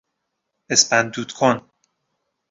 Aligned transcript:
اسپند 0.69 1.11
دود 1.13 1.31
کن 1.33 1.59